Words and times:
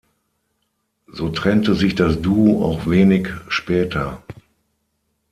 So 1.11 1.29
trennte 1.29 1.75
sich 1.75 1.93
das 1.93 2.19
Duo 2.23 2.65
auch 2.65 2.87
wenig 2.89 3.27
später. 3.49 4.23